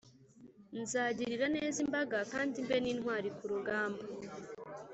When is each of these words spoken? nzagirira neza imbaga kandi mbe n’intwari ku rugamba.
nzagirira 0.81 1.45
neza 1.57 1.77
imbaga 1.85 2.17
kandi 2.33 2.55
mbe 2.65 2.77
n’intwari 2.83 3.29
ku 3.37 3.43
rugamba. 3.51 4.03